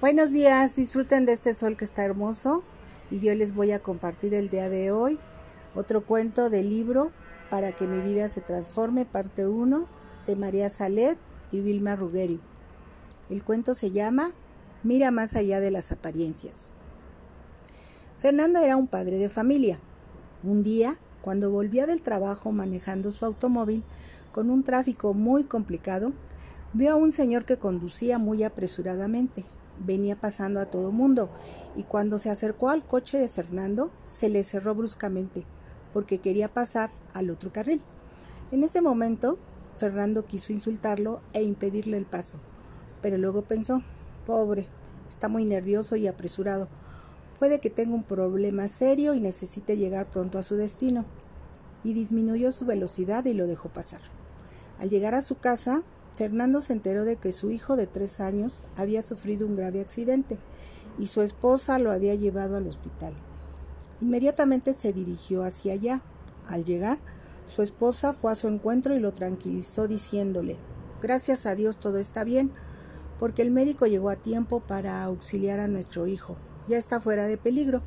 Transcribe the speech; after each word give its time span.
Buenos 0.00 0.30
días, 0.30 0.76
disfruten 0.76 1.26
de 1.26 1.32
este 1.32 1.54
sol 1.54 1.76
que 1.76 1.84
está 1.84 2.04
hermoso 2.04 2.62
y 3.10 3.18
yo 3.18 3.34
les 3.34 3.52
voy 3.52 3.72
a 3.72 3.80
compartir 3.80 4.32
el 4.32 4.48
día 4.48 4.68
de 4.68 4.92
hoy 4.92 5.18
otro 5.74 6.06
cuento 6.06 6.50
del 6.50 6.70
libro 6.70 7.10
Para 7.50 7.72
que 7.72 7.88
mi 7.88 8.00
vida 8.00 8.28
se 8.28 8.40
transforme, 8.40 9.06
parte 9.06 9.48
1 9.48 9.88
de 10.24 10.36
María 10.36 10.70
Salet 10.70 11.18
y 11.50 11.58
Vilma 11.62 11.96
Ruggeri. 11.96 12.40
El 13.28 13.42
cuento 13.42 13.74
se 13.74 13.90
llama 13.90 14.30
Mira 14.84 15.10
más 15.10 15.34
allá 15.34 15.58
de 15.58 15.72
las 15.72 15.90
apariencias. 15.90 16.68
Fernando 18.20 18.60
era 18.60 18.76
un 18.76 18.86
padre 18.86 19.18
de 19.18 19.28
familia. 19.28 19.80
Un 20.44 20.62
día, 20.62 20.94
cuando 21.22 21.50
volvía 21.50 21.86
del 21.86 22.02
trabajo 22.02 22.52
manejando 22.52 23.10
su 23.10 23.24
automóvil 23.24 23.82
con 24.30 24.48
un 24.48 24.62
tráfico 24.62 25.12
muy 25.12 25.42
complicado, 25.42 26.12
vio 26.72 26.92
a 26.92 26.96
un 26.96 27.10
señor 27.10 27.44
que 27.44 27.58
conducía 27.58 28.20
muy 28.20 28.44
apresuradamente 28.44 29.44
venía 29.84 30.20
pasando 30.20 30.60
a 30.60 30.66
todo 30.66 30.92
mundo 30.92 31.30
y 31.76 31.84
cuando 31.84 32.18
se 32.18 32.30
acercó 32.30 32.68
al 32.70 32.86
coche 32.86 33.18
de 33.18 33.28
Fernando 33.28 33.90
se 34.06 34.28
le 34.28 34.44
cerró 34.44 34.74
bruscamente 34.74 35.46
porque 35.92 36.18
quería 36.18 36.52
pasar 36.52 36.90
al 37.14 37.30
otro 37.30 37.52
carril. 37.52 37.82
En 38.50 38.64
ese 38.64 38.80
momento 38.80 39.38
Fernando 39.76 40.26
quiso 40.26 40.52
insultarlo 40.52 41.20
e 41.32 41.42
impedirle 41.42 41.96
el 41.96 42.06
paso, 42.06 42.40
pero 43.00 43.16
luego 43.18 43.42
pensó, 43.42 43.82
pobre, 44.26 44.68
está 45.08 45.28
muy 45.28 45.44
nervioso 45.44 45.96
y 45.96 46.06
apresurado, 46.06 46.68
puede 47.38 47.60
que 47.60 47.70
tenga 47.70 47.94
un 47.94 48.02
problema 48.02 48.68
serio 48.68 49.14
y 49.14 49.20
necesite 49.20 49.76
llegar 49.76 50.10
pronto 50.10 50.38
a 50.38 50.42
su 50.42 50.56
destino, 50.56 51.04
y 51.84 51.94
disminuyó 51.94 52.52
su 52.52 52.66
velocidad 52.66 53.24
y 53.24 53.34
lo 53.34 53.46
dejó 53.46 53.68
pasar. 53.68 54.00
Al 54.78 54.90
llegar 54.90 55.14
a 55.14 55.22
su 55.22 55.36
casa, 55.36 55.82
Fernando 56.18 56.60
se 56.60 56.72
enteró 56.72 57.04
de 57.04 57.14
que 57.14 57.30
su 57.30 57.52
hijo 57.52 57.76
de 57.76 57.86
tres 57.86 58.18
años 58.18 58.64
había 58.74 59.04
sufrido 59.04 59.46
un 59.46 59.54
grave 59.54 59.80
accidente 59.80 60.40
y 60.98 61.06
su 61.06 61.22
esposa 61.22 61.78
lo 61.78 61.92
había 61.92 62.16
llevado 62.16 62.56
al 62.56 62.66
hospital. 62.66 63.14
Inmediatamente 64.00 64.74
se 64.74 64.92
dirigió 64.92 65.44
hacia 65.44 65.74
allá. 65.74 66.02
Al 66.48 66.64
llegar, 66.64 66.98
su 67.46 67.62
esposa 67.62 68.14
fue 68.14 68.32
a 68.32 68.34
su 68.34 68.48
encuentro 68.48 68.96
y 68.96 68.98
lo 68.98 69.12
tranquilizó 69.12 69.86
diciéndole 69.86 70.58
Gracias 71.00 71.46
a 71.46 71.54
Dios 71.54 71.78
todo 71.78 71.98
está 71.98 72.24
bien, 72.24 72.50
porque 73.20 73.42
el 73.42 73.52
médico 73.52 73.86
llegó 73.86 74.10
a 74.10 74.16
tiempo 74.16 74.58
para 74.58 75.04
auxiliar 75.04 75.60
a 75.60 75.68
nuestro 75.68 76.08
hijo. 76.08 76.36
Ya 76.66 76.78
está 76.78 77.00
fuera 77.00 77.28
de 77.28 77.38
peligro. 77.38 77.80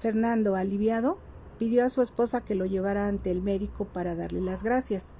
Fernando, 0.00 0.56
aliviado, 0.56 1.18
pidió 1.56 1.84
a 1.84 1.90
su 1.90 2.02
esposa 2.02 2.40
que 2.40 2.56
lo 2.56 2.66
llevara 2.66 3.06
ante 3.06 3.30
el 3.30 3.42
médico 3.42 3.84
para 3.84 4.16
darle 4.16 4.40
las 4.40 4.64
gracias. 4.64 5.14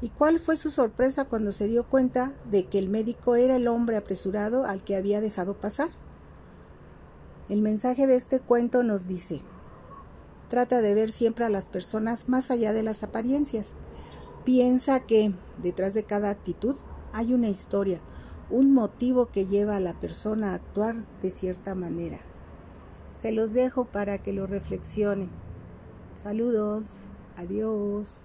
¿Y 0.00 0.10
cuál 0.10 0.38
fue 0.38 0.58
su 0.58 0.70
sorpresa 0.70 1.24
cuando 1.24 1.52
se 1.52 1.68
dio 1.68 1.88
cuenta 1.88 2.34
de 2.50 2.64
que 2.64 2.78
el 2.78 2.90
médico 2.90 3.34
era 3.34 3.56
el 3.56 3.66
hombre 3.66 3.96
apresurado 3.96 4.66
al 4.66 4.84
que 4.84 4.94
había 4.94 5.22
dejado 5.22 5.58
pasar? 5.58 5.88
El 7.48 7.62
mensaje 7.62 8.06
de 8.06 8.16
este 8.16 8.40
cuento 8.40 8.82
nos 8.82 9.06
dice, 9.06 9.40
trata 10.48 10.82
de 10.82 10.94
ver 10.94 11.10
siempre 11.10 11.46
a 11.46 11.48
las 11.48 11.68
personas 11.68 12.28
más 12.28 12.50
allá 12.50 12.74
de 12.74 12.82
las 12.82 13.02
apariencias. 13.02 13.72
Piensa 14.44 15.00
que 15.00 15.32
detrás 15.62 15.94
de 15.94 16.04
cada 16.04 16.28
actitud 16.28 16.76
hay 17.12 17.32
una 17.32 17.48
historia, 17.48 17.98
un 18.50 18.74
motivo 18.74 19.26
que 19.26 19.46
lleva 19.46 19.76
a 19.76 19.80
la 19.80 19.98
persona 19.98 20.50
a 20.50 20.54
actuar 20.54 20.94
de 21.22 21.30
cierta 21.30 21.74
manera. 21.74 22.20
Se 23.12 23.32
los 23.32 23.54
dejo 23.54 23.86
para 23.86 24.18
que 24.18 24.34
lo 24.34 24.46
reflexionen. 24.46 25.30
Saludos, 26.22 26.96
adiós. 27.36 28.22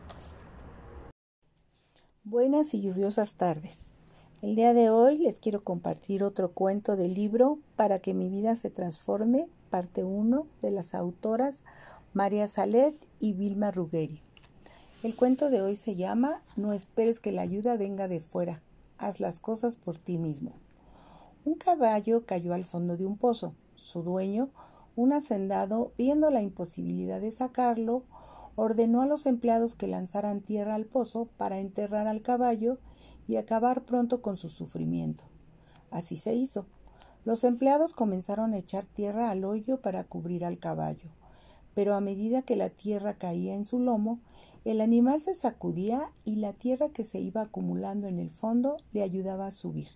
Buenas 2.23 2.75
y 2.75 2.81
lluviosas 2.81 3.33
tardes. 3.33 3.89
El 4.43 4.55
día 4.55 4.75
de 4.75 4.91
hoy 4.91 5.17
les 5.17 5.39
quiero 5.39 5.63
compartir 5.63 6.23
otro 6.23 6.51
cuento 6.51 6.95
del 6.95 7.15
libro 7.15 7.57
Para 7.75 7.97
que 7.97 8.13
mi 8.13 8.29
vida 8.29 8.55
se 8.55 8.69
transforme, 8.69 9.47
parte 9.71 10.03
1 10.03 10.45
de 10.61 10.69
las 10.69 10.93
autoras 10.93 11.63
María 12.13 12.47
Salet 12.47 12.95
y 13.19 13.33
Vilma 13.33 13.71
Ruggeri. 13.71 14.21
El 15.01 15.15
cuento 15.15 15.49
de 15.49 15.63
hoy 15.63 15.75
se 15.75 15.95
llama 15.95 16.43
No 16.55 16.73
esperes 16.73 17.19
que 17.19 17.31
la 17.31 17.41
ayuda 17.41 17.75
venga 17.75 18.07
de 18.07 18.21
fuera, 18.21 18.61
haz 18.99 19.19
las 19.19 19.39
cosas 19.39 19.75
por 19.75 19.97
ti 19.97 20.19
mismo. 20.19 20.53
Un 21.43 21.55
caballo 21.55 22.27
cayó 22.27 22.53
al 22.53 22.65
fondo 22.65 22.97
de 22.97 23.07
un 23.07 23.17
pozo. 23.17 23.55
Su 23.77 24.03
dueño, 24.03 24.51
un 24.95 25.11
hacendado, 25.11 25.91
viendo 25.97 26.29
la 26.29 26.43
imposibilidad 26.43 27.19
de 27.19 27.31
sacarlo, 27.31 28.03
ordenó 28.55 29.01
a 29.01 29.05
los 29.05 29.25
empleados 29.25 29.75
que 29.75 29.87
lanzaran 29.87 30.41
tierra 30.41 30.75
al 30.75 30.85
pozo 30.85 31.27
para 31.37 31.59
enterrar 31.59 32.07
al 32.07 32.21
caballo 32.21 32.77
y 33.27 33.37
acabar 33.37 33.85
pronto 33.85 34.21
con 34.21 34.37
su 34.37 34.49
sufrimiento. 34.49 35.23
Así 35.89 36.17
se 36.17 36.33
hizo. 36.33 36.65
Los 37.23 37.43
empleados 37.43 37.93
comenzaron 37.93 38.53
a 38.53 38.57
echar 38.57 38.85
tierra 38.85 39.29
al 39.29 39.45
hoyo 39.45 39.81
para 39.81 40.03
cubrir 40.03 40.43
al 40.43 40.57
caballo, 40.57 41.11
pero 41.75 41.95
a 41.95 42.01
medida 42.01 42.41
que 42.41 42.55
la 42.55 42.69
tierra 42.69 43.13
caía 43.13 43.55
en 43.55 43.65
su 43.65 43.79
lomo, 43.79 44.19
el 44.65 44.81
animal 44.81 45.21
se 45.21 45.33
sacudía 45.33 46.11
y 46.25 46.35
la 46.35 46.53
tierra 46.53 46.89
que 46.89 47.03
se 47.03 47.19
iba 47.19 47.41
acumulando 47.41 48.07
en 48.07 48.19
el 48.19 48.29
fondo 48.29 48.77
le 48.91 49.03
ayudaba 49.03 49.47
a 49.47 49.51
subir, 49.51 49.87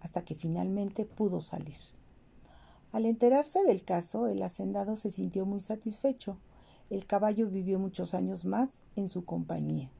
hasta 0.00 0.24
que 0.24 0.34
finalmente 0.34 1.04
pudo 1.04 1.40
salir. 1.40 1.76
Al 2.92 3.04
enterarse 3.04 3.62
del 3.64 3.84
caso, 3.84 4.28
el 4.28 4.42
hacendado 4.42 4.96
se 4.96 5.10
sintió 5.10 5.44
muy 5.46 5.60
satisfecho 5.60 6.38
el 6.90 7.06
caballo 7.06 7.48
vivió 7.48 7.78
muchos 7.78 8.14
años 8.14 8.44
más 8.44 8.82
en 8.96 9.08
su 9.08 9.24
compañía. 9.24 9.90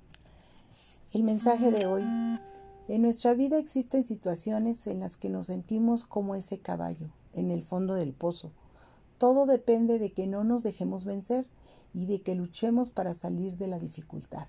El 1.12 1.22
mensaje 1.22 1.70
de 1.70 1.86
hoy. 1.86 2.04
En 2.88 3.02
nuestra 3.02 3.34
vida 3.34 3.58
existen 3.58 4.04
situaciones 4.04 4.86
en 4.86 5.00
las 5.00 5.18
que 5.18 5.28
nos 5.28 5.46
sentimos 5.46 6.04
como 6.04 6.34
ese 6.34 6.58
caballo, 6.58 7.10
en 7.34 7.50
el 7.50 7.62
fondo 7.62 7.94
del 7.94 8.14
pozo. 8.14 8.52
Todo 9.18 9.44
depende 9.44 9.98
de 9.98 10.10
que 10.10 10.26
no 10.26 10.44
nos 10.44 10.62
dejemos 10.62 11.04
vencer 11.04 11.46
y 11.92 12.06
de 12.06 12.22
que 12.22 12.34
luchemos 12.34 12.88
para 12.88 13.12
salir 13.12 13.58
de 13.58 13.66
la 13.66 13.78
dificultad. 13.78 14.46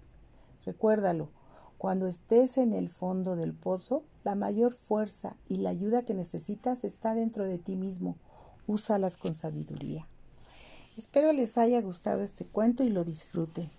Recuérdalo, 0.66 1.30
cuando 1.78 2.08
estés 2.08 2.58
en 2.58 2.74
el 2.74 2.90
fondo 2.90 3.36
del 3.36 3.54
pozo, 3.54 4.04
la 4.24 4.36
mayor 4.36 4.74
fuerza 4.74 5.36
y 5.48 5.58
la 5.58 5.70
ayuda 5.72 6.04
que 6.04 6.14
necesitas 6.14 6.84
está 6.84 7.14
dentro 7.14 7.46
de 7.46 7.58
ti 7.58 7.76
mismo. 7.76 8.16
Úsalas 8.68 9.18
con 9.18 9.36
sabiduría. 9.36 10.08
Espero 10.98 11.32
les 11.32 11.58
haya 11.58 11.82
gustado 11.82 12.22
este 12.24 12.46
cuento 12.46 12.84
y 12.84 12.90
lo 12.90 13.04
disfruten. 13.04 13.70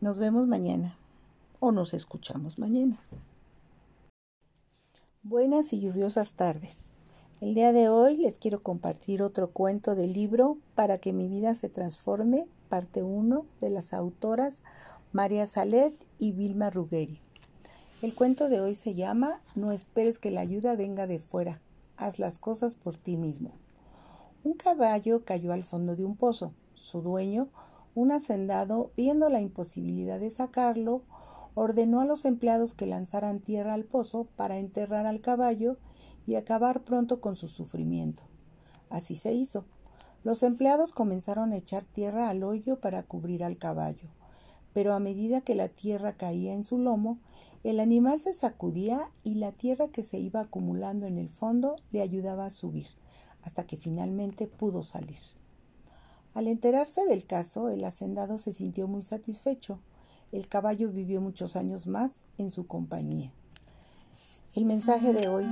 Nos 0.00 0.18
vemos 0.18 0.46
mañana 0.46 0.96
o 1.58 1.72
nos 1.72 1.94
escuchamos 1.94 2.58
mañana. 2.58 3.00
Buenas 5.22 5.72
y 5.72 5.80
lluviosas 5.80 6.34
tardes. 6.34 6.90
El 7.40 7.54
día 7.54 7.72
de 7.72 7.88
hoy 7.88 8.16
les 8.16 8.38
quiero 8.38 8.62
compartir 8.62 9.22
otro 9.22 9.50
cuento 9.50 9.94
del 9.94 10.12
libro 10.12 10.58
Para 10.74 10.98
que 10.98 11.12
mi 11.12 11.28
vida 11.28 11.54
se 11.54 11.68
transforme, 11.70 12.46
parte 12.68 13.02
1 13.02 13.46
de 13.60 13.70
las 13.70 13.94
autoras 13.94 14.62
María 15.12 15.46
Salet 15.46 15.94
y 16.18 16.32
Vilma 16.32 16.70
Ruggeri. 16.70 17.20
El 18.02 18.14
cuento 18.14 18.48
de 18.48 18.60
hoy 18.60 18.74
se 18.74 18.94
llama 18.94 19.40
No 19.54 19.72
esperes 19.72 20.18
que 20.18 20.30
la 20.30 20.40
ayuda 20.40 20.76
venga 20.76 21.06
de 21.06 21.18
fuera, 21.18 21.60
haz 21.96 22.18
las 22.18 22.38
cosas 22.38 22.76
por 22.76 22.96
ti 22.96 23.16
mismo. 23.16 23.52
Un 24.42 24.54
caballo 24.54 25.22
cayó 25.26 25.52
al 25.52 25.64
fondo 25.64 25.96
de 25.96 26.04
un 26.06 26.16
pozo. 26.16 26.54
Su 26.74 27.02
dueño, 27.02 27.50
un 27.94 28.10
hacendado, 28.10 28.90
viendo 28.96 29.28
la 29.28 29.38
imposibilidad 29.38 30.18
de 30.18 30.30
sacarlo, 30.30 31.02
ordenó 31.54 32.00
a 32.00 32.06
los 32.06 32.24
empleados 32.24 32.72
que 32.72 32.86
lanzaran 32.86 33.40
tierra 33.40 33.74
al 33.74 33.84
pozo 33.84 34.28
para 34.36 34.56
enterrar 34.56 35.04
al 35.04 35.20
caballo 35.20 35.76
y 36.26 36.36
acabar 36.36 36.84
pronto 36.84 37.20
con 37.20 37.36
su 37.36 37.48
sufrimiento. 37.48 38.22
Así 38.88 39.14
se 39.14 39.34
hizo. 39.34 39.66
Los 40.24 40.42
empleados 40.42 40.92
comenzaron 40.92 41.52
a 41.52 41.56
echar 41.56 41.84
tierra 41.84 42.30
al 42.30 42.42
hoyo 42.42 42.80
para 42.80 43.02
cubrir 43.02 43.44
al 43.44 43.58
caballo, 43.58 44.08
pero 44.72 44.94
a 44.94 45.00
medida 45.00 45.42
que 45.42 45.54
la 45.54 45.68
tierra 45.68 46.14
caía 46.14 46.54
en 46.54 46.64
su 46.64 46.78
lomo, 46.78 47.18
el 47.62 47.78
animal 47.78 48.20
se 48.20 48.32
sacudía 48.32 49.10
y 49.22 49.34
la 49.34 49.52
tierra 49.52 49.88
que 49.88 50.02
se 50.02 50.18
iba 50.18 50.40
acumulando 50.40 51.06
en 51.06 51.18
el 51.18 51.28
fondo 51.28 51.76
le 51.90 52.00
ayudaba 52.00 52.46
a 52.46 52.50
subir 52.50 52.86
hasta 53.42 53.66
que 53.66 53.76
finalmente 53.76 54.46
pudo 54.46 54.82
salir. 54.82 55.18
Al 56.34 56.46
enterarse 56.46 57.04
del 57.06 57.24
caso, 57.26 57.68
el 57.68 57.84
hacendado 57.84 58.38
se 58.38 58.52
sintió 58.52 58.86
muy 58.86 59.02
satisfecho. 59.02 59.80
El 60.30 60.46
caballo 60.46 60.90
vivió 60.90 61.20
muchos 61.20 61.56
años 61.56 61.86
más 61.86 62.24
en 62.38 62.50
su 62.50 62.66
compañía. 62.66 63.32
El 64.54 64.64
mensaje 64.64 65.12
de 65.12 65.28
hoy. 65.28 65.44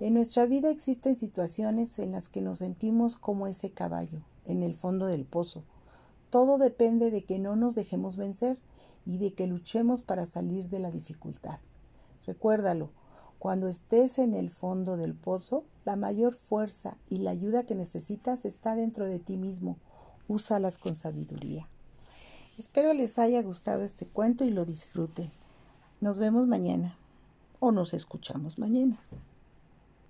En 0.00 0.14
nuestra 0.14 0.46
vida 0.46 0.70
existen 0.70 1.16
situaciones 1.16 1.98
en 1.98 2.12
las 2.12 2.30
que 2.30 2.40
nos 2.40 2.58
sentimos 2.58 3.16
como 3.16 3.46
ese 3.46 3.70
caballo, 3.70 4.22
en 4.46 4.62
el 4.62 4.74
fondo 4.74 5.04
del 5.04 5.26
pozo. 5.26 5.64
Todo 6.30 6.56
depende 6.56 7.10
de 7.10 7.22
que 7.22 7.38
no 7.38 7.56
nos 7.56 7.74
dejemos 7.74 8.16
vencer 8.16 8.58
y 9.04 9.18
de 9.18 9.34
que 9.34 9.46
luchemos 9.46 10.00
para 10.00 10.24
salir 10.24 10.70
de 10.70 10.78
la 10.78 10.90
dificultad. 10.90 11.58
Recuérdalo, 12.26 12.92
cuando 13.40 13.68
estés 13.68 14.18
en 14.18 14.34
el 14.34 14.50
fondo 14.50 14.98
del 14.98 15.14
pozo, 15.14 15.64
la 15.86 15.96
mayor 15.96 16.34
fuerza 16.34 16.98
y 17.08 17.20
la 17.20 17.30
ayuda 17.30 17.64
que 17.64 17.74
necesitas 17.74 18.44
está 18.44 18.74
dentro 18.74 19.06
de 19.06 19.18
ti 19.18 19.38
mismo. 19.38 19.78
Úsalas 20.28 20.76
con 20.76 20.94
sabiduría. 20.94 21.66
Espero 22.58 22.92
les 22.92 23.18
haya 23.18 23.42
gustado 23.42 23.82
este 23.82 24.04
cuento 24.04 24.44
y 24.44 24.50
lo 24.50 24.66
disfruten. 24.66 25.30
Nos 26.02 26.18
vemos 26.18 26.46
mañana 26.46 26.98
o 27.60 27.72
nos 27.72 27.94
escuchamos 27.94 28.58
mañana. 28.58 29.00